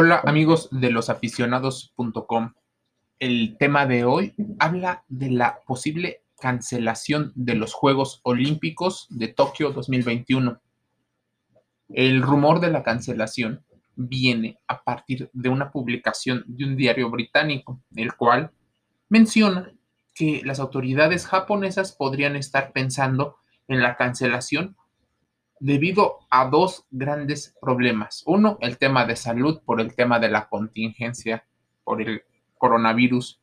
Hola 0.00 0.22
amigos 0.24 0.68
de 0.70 0.92
losaficionados.com. 0.92 2.52
El 3.18 3.56
tema 3.58 3.84
de 3.84 4.04
hoy 4.04 4.32
habla 4.60 5.02
de 5.08 5.28
la 5.28 5.58
posible 5.66 6.22
cancelación 6.40 7.32
de 7.34 7.56
los 7.56 7.74
Juegos 7.74 8.20
Olímpicos 8.22 9.08
de 9.10 9.26
Tokio 9.26 9.72
2021. 9.72 10.60
El 11.88 12.22
rumor 12.22 12.60
de 12.60 12.70
la 12.70 12.84
cancelación 12.84 13.64
viene 13.96 14.60
a 14.68 14.84
partir 14.84 15.30
de 15.32 15.48
una 15.48 15.72
publicación 15.72 16.44
de 16.46 16.64
un 16.66 16.76
diario 16.76 17.10
británico, 17.10 17.82
el 17.96 18.14
cual 18.14 18.52
menciona 19.08 19.72
que 20.14 20.42
las 20.44 20.60
autoridades 20.60 21.26
japonesas 21.26 21.90
podrían 21.90 22.36
estar 22.36 22.70
pensando 22.70 23.38
en 23.66 23.82
la 23.82 23.96
cancelación 23.96 24.76
debido 25.60 26.18
a 26.30 26.48
dos 26.48 26.86
grandes 26.90 27.56
problemas. 27.60 28.22
Uno, 28.26 28.58
el 28.60 28.78
tema 28.78 29.04
de 29.04 29.16
salud 29.16 29.60
por 29.64 29.80
el 29.80 29.94
tema 29.94 30.18
de 30.18 30.28
la 30.28 30.48
contingencia 30.48 31.44
por 31.84 32.02
el 32.02 32.22
coronavirus. 32.58 33.40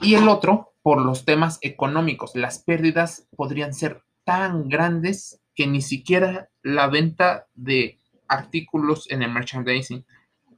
Y 0.00 0.14
el 0.14 0.28
otro, 0.28 0.74
por 0.82 1.00
los 1.00 1.24
temas 1.24 1.58
económicos. 1.62 2.34
Las 2.34 2.58
pérdidas 2.58 3.26
podrían 3.36 3.72
ser 3.72 4.02
tan 4.24 4.68
grandes 4.68 5.40
que 5.54 5.66
ni 5.66 5.80
siquiera 5.80 6.50
la 6.62 6.88
venta 6.88 7.46
de 7.54 7.98
artículos 8.28 9.10
en 9.10 9.22
el 9.22 9.30
merchandising 9.30 10.04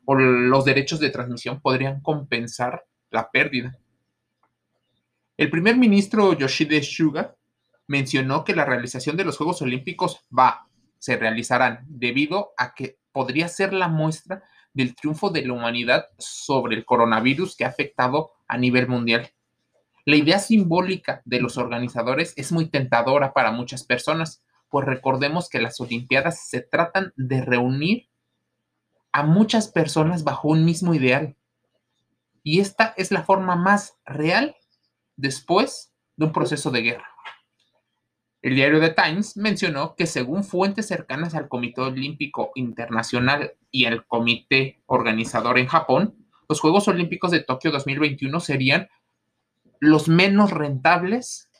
o 0.04 0.14
los 0.14 0.64
derechos 0.64 1.00
de 1.00 1.10
transmisión 1.10 1.60
podrían 1.60 2.00
compensar 2.00 2.84
la 3.10 3.30
pérdida. 3.30 3.78
El 5.36 5.50
primer 5.50 5.76
ministro 5.76 6.32
Yoshide 6.32 6.82
Suga 6.82 7.35
mencionó 7.86 8.44
que 8.44 8.54
la 8.54 8.64
realización 8.64 9.16
de 9.16 9.24
los 9.24 9.36
Juegos 9.36 9.62
Olímpicos 9.62 10.24
va, 10.36 10.68
se 10.98 11.16
realizarán 11.16 11.84
debido 11.88 12.52
a 12.56 12.74
que 12.74 12.98
podría 13.12 13.48
ser 13.48 13.72
la 13.72 13.88
muestra 13.88 14.42
del 14.72 14.94
triunfo 14.94 15.30
de 15.30 15.46
la 15.46 15.54
humanidad 15.54 16.06
sobre 16.18 16.76
el 16.76 16.84
coronavirus 16.84 17.56
que 17.56 17.64
ha 17.64 17.68
afectado 17.68 18.32
a 18.46 18.58
nivel 18.58 18.88
mundial. 18.88 19.30
La 20.04 20.16
idea 20.16 20.38
simbólica 20.38 21.22
de 21.24 21.40
los 21.40 21.56
organizadores 21.56 22.34
es 22.36 22.52
muy 22.52 22.68
tentadora 22.68 23.32
para 23.32 23.52
muchas 23.52 23.84
personas, 23.84 24.44
pues 24.68 24.86
recordemos 24.86 25.48
que 25.48 25.60
las 25.60 25.80
Olimpiadas 25.80 26.48
se 26.48 26.60
tratan 26.60 27.12
de 27.16 27.42
reunir 27.42 28.08
a 29.12 29.22
muchas 29.22 29.68
personas 29.68 30.22
bajo 30.22 30.48
un 30.48 30.64
mismo 30.64 30.94
ideal. 30.94 31.36
Y 32.42 32.60
esta 32.60 32.92
es 32.96 33.10
la 33.10 33.24
forma 33.24 33.56
más 33.56 33.94
real 34.04 34.54
después 35.16 35.92
de 36.16 36.26
un 36.26 36.32
proceso 36.32 36.70
de 36.70 36.82
guerra. 36.82 37.15
El 38.46 38.54
diario 38.54 38.78
The 38.78 38.90
Times 38.90 39.36
mencionó 39.36 39.96
que 39.96 40.06
según 40.06 40.44
fuentes 40.44 40.86
cercanas 40.86 41.34
al 41.34 41.48
Comité 41.48 41.80
Olímpico 41.80 42.52
Internacional 42.54 43.54
y 43.72 43.86
al 43.86 44.06
comité 44.06 44.80
organizador 44.86 45.58
en 45.58 45.66
Japón, 45.66 46.14
los 46.48 46.60
Juegos 46.60 46.86
Olímpicos 46.86 47.32
de 47.32 47.40
Tokio 47.40 47.72
2021 47.72 48.38
serían 48.38 48.88
los 49.80 50.06
menos 50.06 50.52
rentables 50.52 51.50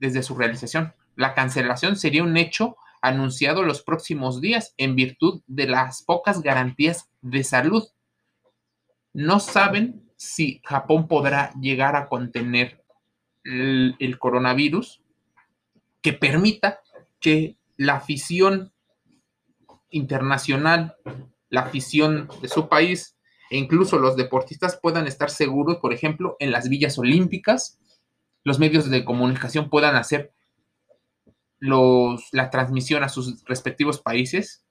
desde 0.00 0.24
su 0.24 0.34
realización. 0.34 0.94
La 1.14 1.32
cancelación 1.32 1.94
sería 1.94 2.24
un 2.24 2.36
hecho 2.36 2.74
anunciado 3.00 3.62
los 3.62 3.84
próximos 3.84 4.40
días 4.40 4.74
en 4.78 4.96
virtud 4.96 5.42
de 5.46 5.68
las 5.68 6.02
pocas 6.02 6.42
garantías 6.42 7.08
de 7.20 7.44
salud. 7.44 7.84
No 9.12 9.38
saben 9.38 10.10
si 10.16 10.60
Japón 10.64 11.06
podrá 11.06 11.52
llegar 11.60 11.94
a 11.94 12.08
contener 12.08 12.82
el, 13.44 13.94
el 14.00 14.18
coronavirus 14.18 15.01
que 16.02 16.12
permita 16.12 16.80
que 17.20 17.56
la 17.76 17.94
afición 17.94 18.72
internacional, 19.90 20.96
la 21.48 21.62
afición 21.62 22.28
de 22.40 22.48
su 22.48 22.68
país 22.68 23.16
e 23.50 23.58
incluso 23.58 23.98
los 23.98 24.16
deportistas 24.16 24.78
puedan 24.80 25.06
estar 25.06 25.30
seguros, 25.30 25.76
por 25.76 25.92
ejemplo, 25.92 26.36
en 26.40 26.50
las 26.50 26.68
villas 26.68 26.98
olímpicas, 26.98 27.78
los 28.44 28.58
medios 28.58 28.90
de 28.90 29.04
comunicación 29.04 29.70
puedan 29.70 29.94
hacer 29.94 30.32
los, 31.58 32.28
la 32.32 32.50
transmisión 32.50 33.04
a 33.04 33.08
sus 33.08 33.44
respectivos 33.44 34.00
países, 34.00 34.64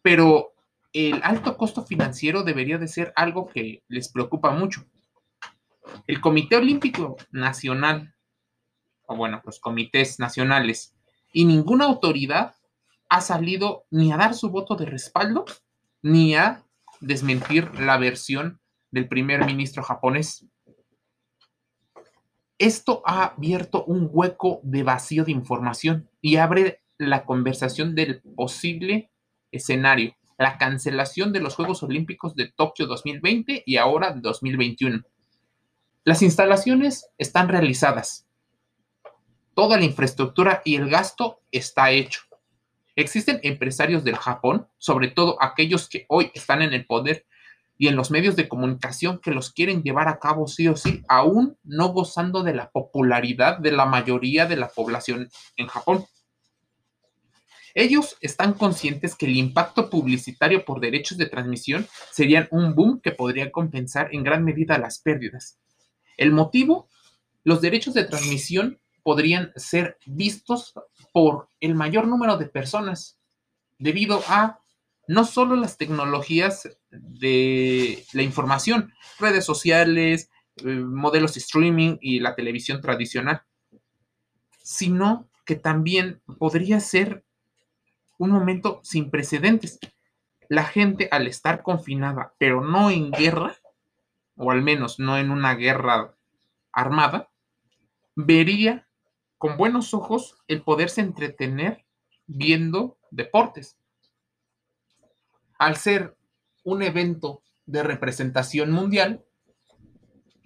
pero 0.00 0.54
el 0.92 1.20
alto 1.22 1.58
costo 1.58 1.84
financiero 1.84 2.42
debería 2.42 2.78
de 2.78 2.88
ser 2.88 3.12
algo 3.16 3.48
que 3.48 3.82
les 3.88 4.10
preocupa 4.10 4.50
mucho. 4.52 4.86
El 6.06 6.20
Comité 6.20 6.56
Olímpico 6.56 7.16
Nacional 7.30 8.15
o 9.06 9.16
bueno, 9.16 9.42
los 9.44 9.60
comités 9.60 10.18
nacionales, 10.18 10.94
y 11.32 11.44
ninguna 11.44 11.86
autoridad 11.86 12.54
ha 13.08 13.20
salido 13.20 13.84
ni 13.90 14.12
a 14.12 14.16
dar 14.16 14.34
su 14.34 14.50
voto 14.50 14.74
de 14.74 14.86
respaldo, 14.86 15.44
ni 16.02 16.34
a 16.34 16.64
desmentir 17.00 17.78
la 17.80 17.98
versión 17.98 18.60
del 18.90 19.08
primer 19.08 19.44
ministro 19.44 19.82
japonés. 19.82 20.46
Esto 22.58 23.02
ha 23.04 23.24
abierto 23.24 23.84
un 23.84 24.08
hueco 24.10 24.60
de 24.62 24.82
vacío 24.82 25.24
de 25.24 25.32
información 25.32 26.08
y 26.22 26.36
abre 26.36 26.80
la 26.96 27.26
conversación 27.26 27.94
del 27.94 28.22
posible 28.34 29.10
escenario, 29.52 30.16
la 30.38 30.56
cancelación 30.56 31.32
de 31.32 31.40
los 31.40 31.54
Juegos 31.54 31.82
Olímpicos 31.82 32.34
de 32.34 32.50
Tokio 32.50 32.86
2020 32.86 33.62
y 33.66 33.76
ahora 33.76 34.12
2021. 34.12 35.02
Las 36.04 36.22
instalaciones 36.22 37.10
están 37.18 37.48
realizadas, 37.48 38.25
Toda 39.56 39.78
la 39.78 39.86
infraestructura 39.86 40.60
y 40.66 40.74
el 40.74 40.90
gasto 40.90 41.40
está 41.50 41.90
hecho. 41.90 42.20
Existen 42.94 43.40
empresarios 43.42 44.04
del 44.04 44.16
Japón, 44.16 44.68
sobre 44.76 45.08
todo 45.08 45.42
aquellos 45.42 45.88
que 45.88 46.04
hoy 46.10 46.30
están 46.34 46.60
en 46.60 46.74
el 46.74 46.84
poder 46.84 47.24
y 47.78 47.88
en 47.88 47.96
los 47.96 48.10
medios 48.10 48.36
de 48.36 48.48
comunicación 48.48 49.18
que 49.18 49.30
los 49.30 49.50
quieren 49.50 49.82
llevar 49.82 50.08
a 50.08 50.18
cabo 50.18 50.46
sí 50.46 50.68
o 50.68 50.76
sí, 50.76 51.02
aún 51.08 51.56
no 51.64 51.88
gozando 51.88 52.42
de 52.42 52.52
la 52.52 52.68
popularidad 52.68 53.58
de 53.58 53.72
la 53.72 53.86
mayoría 53.86 54.44
de 54.44 54.56
la 54.56 54.68
población 54.68 55.30
en 55.56 55.68
Japón. 55.68 56.04
Ellos 57.74 58.18
están 58.20 58.52
conscientes 58.52 59.14
que 59.14 59.24
el 59.24 59.38
impacto 59.38 59.88
publicitario 59.88 60.66
por 60.66 60.80
derechos 60.80 61.16
de 61.16 61.30
transmisión 61.30 61.88
serían 62.12 62.46
un 62.50 62.74
boom 62.74 63.00
que 63.00 63.12
podría 63.12 63.50
compensar 63.50 64.10
en 64.12 64.22
gran 64.22 64.44
medida 64.44 64.76
las 64.76 64.98
pérdidas. 64.98 65.58
El 66.18 66.32
motivo, 66.32 66.90
los 67.42 67.62
derechos 67.62 67.94
de 67.94 68.04
transmisión 68.04 68.80
podrían 69.06 69.52
ser 69.54 69.98
vistos 70.04 70.74
por 71.12 71.48
el 71.60 71.76
mayor 71.76 72.08
número 72.08 72.38
de 72.38 72.46
personas 72.46 73.16
debido 73.78 74.20
a 74.26 74.58
no 75.06 75.24
solo 75.24 75.54
las 75.54 75.78
tecnologías 75.78 76.76
de 76.90 78.04
la 78.12 78.22
información, 78.22 78.92
redes 79.20 79.44
sociales, 79.44 80.28
eh, 80.56 80.80
modelos 80.80 81.34
de 81.34 81.38
streaming 81.38 81.98
y 82.00 82.18
la 82.18 82.34
televisión 82.34 82.80
tradicional, 82.80 83.42
sino 84.58 85.28
que 85.44 85.54
también 85.54 86.20
podría 86.40 86.80
ser 86.80 87.24
un 88.18 88.30
momento 88.30 88.80
sin 88.82 89.12
precedentes. 89.12 89.78
La 90.48 90.64
gente 90.64 91.06
al 91.12 91.28
estar 91.28 91.62
confinada, 91.62 92.34
pero 92.38 92.60
no 92.60 92.90
en 92.90 93.12
guerra, 93.12 93.54
o 94.34 94.50
al 94.50 94.62
menos 94.62 94.98
no 94.98 95.16
en 95.16 95.30
una 95.30 95.54
guerra 95.54 96.16
armada, 96.72 97.30
vería 98.16 98.85
con 99.38 99.56
buenos 99.56 99.94
ojos 99.94 100.36
el 100.48 100.62
poderse 100.62 101.00
entretener 101.00 101.84
viendo 102.26 102.98
deportes. 103.10 103.76
Al 105.58 105.76
ser 105.76 106.16
un 106.64 106.82
evento 106.82 107.42
de 107.66 107.82
representación 107.82 108.70
mundial, 108.70 109.24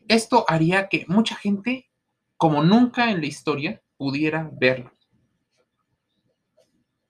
esto 0.09 0.45
haría 0.49 0.89
que 0.89 1.05
mucha 1.09 1.37
gente, 1.37 1.89
como 2.37 2.63
nunca 2.63 3.11
en 3.11 3.21
la 3.21 3.27
historia, 3.27 3.83
pudiera 3.97 4.51
verlo. 4.53 4.93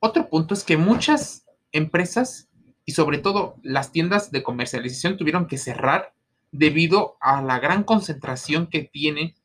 Otro 0.00 0.28
punto 0.28 0.54
es 0.54 0.64
que 0.64 0.76
muchas 0.76 1.46
empresas 1.72 2.48
y 2.84 2.92
sobre 2.92 3.18
todo 3.18 3.56
las 3.62 3.92
tiendas 3.92 4.30
de 4.30 4.42
comercialización 4.42 5.16
tuvieron 5.16 5.46
que 5.46 5.58
cerrar 5.58 6.14
debido 6.50 7.16
a 7.20 7.42
la 7.42 7.58
gran 7.58 7.84
concentración 7.84 8.66
que 8.66 8.82
tiene 8.82 9.36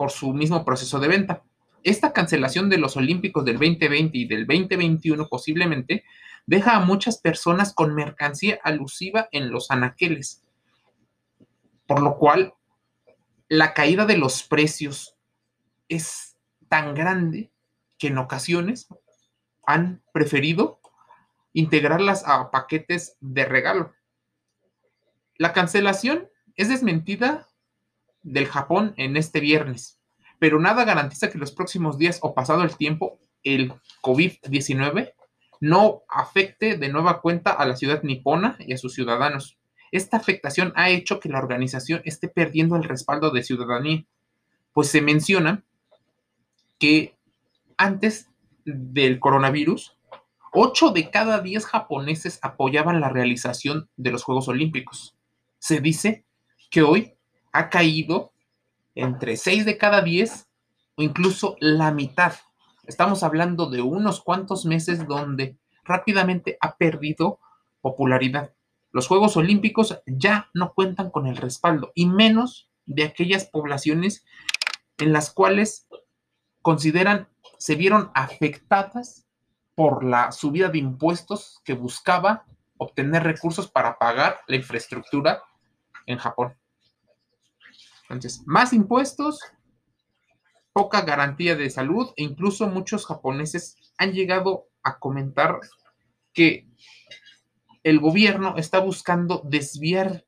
por 0.00 0.10
su 0.10 0.32
mismo 0.32 0.64
proceso 0.64 0.98
de 0.98 1.08
venta. 1.08 1.42
Esta 1.82 2.14
cancelación 2.14 2.70
de 2.70 2.78
los 2.78 2.96
Olímpicos 2.96 3.44
del 3.44 3.58
2020 3.58 4.16
y 4.16 4.24
del 4.26 4.46
2021 4.46 5.28
posiblemente 5.28 6.04
deja 6.46 6.74
a 6.74 6.80
muchas 6.80 7.18
personas 7.18 7.74
con 7.74 7.94
mercancía 7.94 8.58
alusiva 8.64 9.28
en 9.30 9.50
los 9.50 9.70
anaqueles, 9.70 10.42
por 11.86 12.00
lo 12.00 12.16
cual 12.16 12.54
la 13.48 13.74
caída 13.74 14.06
de 14.06 14.16
los 14.16 14.42
precios 14.42 15.18
es 15.90 16.34
tan 16.70 16.94
grande 16.94 17.50
que 17.98 18.06
en 18.06 18.16
ocasiones 18.16 18.88
han 19.66 20.02
preferido 20.14 20.80
integrarlas 21.52 22.26
a 22.26 22.50
paquetes 22.50 23.18
de 23.20 23.44
regalo. 23.44 23.92
La 25.36 25.52
cancelación 25.52 26.30
es 26.56 26.70
desmentida 26.70 27.49
del 28.22 28.46
Japón 28.46 28.94
en 28.96 29.16
este 29.16 29.40
viernes, 29.40 29.98
pero 30.38 30.60
nada 30.60 30.84
garantiza 30.84 31.30
que 31.30 31.38
los 31.38 31.52
próximos 31.52 31.98
días 31.98 32.18
o 32.22 32.34
pasado 32.34 32.62
el 32.62 32.76
tiempo 32.76 33.18
el 33.42 33.72
COVID-19 34.02 35.12
no 35.60 36.02
afecte 36.08 36.76
de 36.76 36.88
nueva 36.88 37.20
cuenta 37.20 37.50
a 37.52 37.66
la 37.66 37.76
ciudad 37.76 38.02
nipona 38.02 38.56
y 38.58 38.72
a 38.72 38.78
sus 38.78 38.94
ciudadanos. 38.94 39.58
Esta 39.92 40.16
afectación 40.16 40.72
ha 40.76 40.90
hecho 40.90 41.20
que 41.20 41.28
la 41.28 41.38
organización 41.38 42.00
esté 42.04 42.28
perdiendo 42.28 42.76
el 42.76 42.84
respaldo 42.84 43.30
de 43.30 43.42
ciudadanía, 43.42 44.04
pues 44.72 44.88
se 44.88 45.02
menciona 45.02 45.64
que 46.78 47.16
antes 47.76 48.30
del 48.64 49.20
coronavirus, 49.20 49.96
8 50.52 50.90
de 50.90 51.10
cada 51.10 51.40
10 51.40 51.64
japoneses 51.66 52.38
apoyaban 52.42 53.00
la 53.00 53.08
realización 53.08 53.88
de 53.96 54.10
los 54.10 54.22
Juegos 54.22 54.48
Olímpicos. 54.48 55.16
Se 55.58 55.80
dice 55.80 56.24
que 56.70 56.82
hoy 56.82 57.14
ha 57.52 57.70
caído 57.70 58.32
entre 58.94 59.36
6 59.36 59.64
de 59.64 59.78
cada 59.78 60.02
10 60.02 60.46
o 60.96 61.02
incluso 61.02 61.56
la 61.60 61.92
mitad. 61.92 62.34
Estamos 62.86 63.22
hablando 63.22 63.70
de 63.70 63.82
unos 63.82 64.20
cuantos 64.20 64.66
meses 64.66 65.06
donde 65.06 65.56
rápidamente 65.84 66.58
ha 66.60 66.76
perdido 66.76 67.38
popularidad. 67.80 68.52
Los 68.92 69.06
Juegos 69.06 69.36
Olímpicos 69.36 70.00
ya 70.06 70.50
no 70.54 70.74
cuentan 70.74 71.10
con 71.10 71.26
el 71.26 71.36
respaldo 71.36 71.92
y 71.94 72.06
menos 72.06 72.68
de 72.86 73.04
aquellas 73.04 73.44
poblaciones 73.44 74.24
en 74.98 75.12
las 75.12 75.30
cuales 75.30 75.86
consideran 76.62 77.28
se 77.58 77.76
vieron 77.76 78.10
afectadas 78.14 79.26
por 79.74 80.04
la 80.04 80.32
subida 80.32 80.68
de 80.68 80.78
impuestos 80.78 81.60
que 81.64 81.74
buscaba 81.74 82.44
obtener 82.76 83.22
recursos 83.22 83.70
para 83.70 83.98
pagar 83.98 84.40
la 84.46 84.56
infraestructura 84.56 85.42
en 86.06 86.18
Japón. 86.18 86.54
Entonces, 88.10 88.42
más 88.44 88.72
impuestos, 88.72 89.40
poca 90.72 91.02
garantía 91.02 91.54
de 91.54 91.70
salud 91.70 92.10
e 92.16 92.24
incluso 92.24 92.66
muchos 92.66 93.06
japoneses 93.06 93.76
han 93.98 94.12
llegado 94.12 94.68
a 94.82 94.98
comentar 94.98 95.60
que 96.32 96.68
el 97.84 98.00
gobierno 98.00 98.56
está 98.56 98.80
buscando 98.80 99.42
desviar 99.44 100.26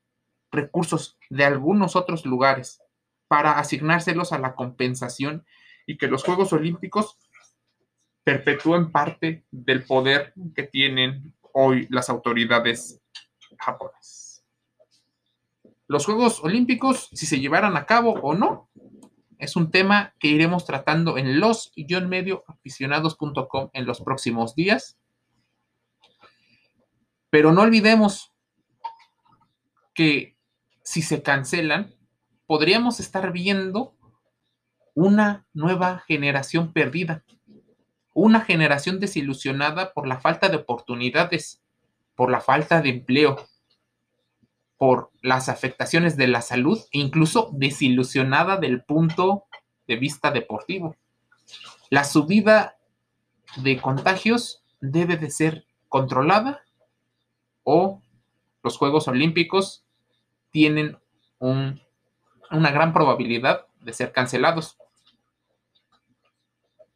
recursos 0.49 1.17
de 1.29 1.43
algunos 1.43 1.95
otros 1.95 2.25
lugares 2.25 2.81
para 3.27 3.59
asignárselos 3.59 4.31
a 4.31 4.39
la 4.39 4.55
compensación 4.55 5.45
y 5.85 5.97
que 5.97 6.07
los 6.07 6.23
Juegos 6.23 6.53
Olímpicos 6.53 7.17
perpetúen 8.23 8.91
parte 8.91 9.43
del 9.51 9.83
poder 9.83 10.33
que 10.55 10.63
tienen 10.63 11.33
hoy 11.51 11.87
las 11.89 12.09
autoridades 12.09 13.01
japonesas. 13.59 14.22
Los 15.93 16.05
Juegos 16.07 16.43
Olímpicos, 16.43 17.07
si 17.13 17.27
se 17.27 17.39
llevaran 17.39 17.77
a 17.77 17.85
cabo 17.85 18.13
o 18.13 18.33
no, 18.33 18.67
es 19.37 19.55
un 19.55 19.69
tema 19.69 20.15
que 20.19 20.27
iremos 20.27 20.65
tratando 20.65 21.19
en 21.19 21.39
los-medioaficionados.com 21.39 23.69
en 23.73 23.85
los 23.85 24.01
próximos 24.01 24.55
días. 24.55 24.97
Pero 27.29 27.51
no 27.51 27.61
olvidemos 27.61 28.33
que 29.93 30.35
si 30.83 31.03
se 31.03 31.21
cancelan, 31.21 31.93
podríamos 32.47 32.99
estar 32.99 33.31
viendo 33.31 33.95
una 34.95 35.45
nueva 35.53 35.99
generación 36.07 36.73
perdida 36.73 37.23
una 38.15 38.41
generación 38.41 38.99
desilusionada 38.99 39.93
por 39.93 40.07
la 40.07 40.19
falta 40.19 40.49
de 40.49 40.57
oportunidades, 40.57 41.63
por 42.15 42.29
la 42.29 42.41
falta 42.41 42.81
de 42.81 42.89
empleo, 42.89 43.37
por 44.83 45.11
las 45.21 45.47
afectaciones 45.47 46.17
de 46.17 46.27
la 46.27 46.41
salud 46.41 46.77
e 46.91 46.99
incluso 46.99 47.49
desilusionada 47.53 48.57
del 48.57 48.83
punto 48.83 49.45
de 49.87 49.95
vista 49.95 50.29
deportivo. 50.29 50.97
La 51.89 52.03
subida 52.03 52.75
de 53.55 53.79
contagios 53.79 54.61
debe 54.81 55.15
de 55.15 55.31
ser 55.31 55.65
controlada 55.87 56.65
o 57.63 58.01
los 58.61 58.77
Juegos 58.77 59.07
Olímpicos 59.07 59.85
tienen 60.51 60.97
una 61.39 61.79
gran 62.51 62.91
probabilidad 62.91 63.67
de 63.79 63.93
ser 63.93 64.11
cancelados. 64.11 64.77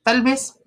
Tal 0.04 0.24
vez 0.24 0.62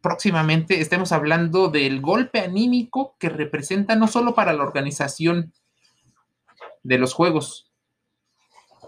próximamente 0.00 0.80
estemos 0.80 1.12
hablando 1.12 1.68
del 1.68 2.00
golpe 2.00 2.40
anímico 2.40 3.14
que 3.20 3.28
representa 3.28 3.94
no 3.94 4.08
solo 4.08 4.34
para 4.34 4.52
la 4.52 4.64
organización 4.64 5.52
de 6.84 6.98
los 6.98 7.12
juegos, 7.12 7.70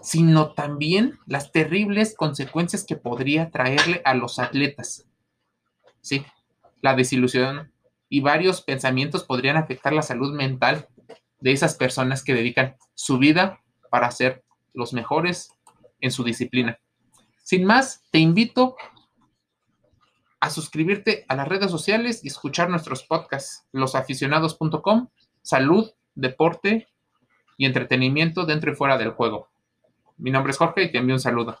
sino 0.01 0.53
también 0.53 1.19
las 1.25 1.51
terribles 1.51 2.15
consecuencias 2.15 2.85
que 2.85 2.95
podría 2.95 3.49
traerle 3.49 4.01
a 4.05 4.13
los 4.13 4.39
atletas. 4.39 5.05
Sí, 5.99 6.25
la 6.81 6.95
desilusión 6.95 7.73
y 8.07 8.21
varios 8.21 8.61
pensamientos 8.61 9.25
podrían 9.25 9.57
afectar 9.57 9.91
la 9.91 10.01
salud 10.01 10.33
mental 10.33 10.87
de 11.41 11.51
esas 11.51 11.75
personas 11.75 12.23
que 12.23 12.33
dedican 12.33 12.77
su 12.93 13.17
vida 13.17 13.59
para 13.89 14.11
ser 14.11 14.43
los 14.73 14.93
mejores 14.93 15.49
en 15.99 16.11
su 16.11 16.23
disciplina. 16.23 16.79
Sin 17.43 17.65
más, 17.65 18.03
te 18.11 18.19
invito 18.19 18.75
a 20.39 20.49
suscribirte 20.49 21.25
a 21.27 21.35
las 21.35 21.47
redes 21.47 21.71
sociales 21.71 22.23
y 22.23 22.27
escuchar 22.27 22.69
nuestros 22.69 23.03
podcasts, 23.03 23.65
losaficionados.com, 23.71 25.09
salud, 25.41 25.91
deporte 26.13 26.87
y 27.57 27.65
entretenimiento 27.65 28.45
dentro 28.45 28.71
y 28.71 28.75
fuera 28.75 28.97
del 28.97 29.11
juego. 29.11 29.49
Mi 30.17 30.31
nombre 30.31 30.51
es 30.51 30.57
Jorge 30.57 30.83
y 30.83 30.91
te 30.91 30.99
envío 30.99 31.15
un 31.15 31.19
saludo. 31.19 31.59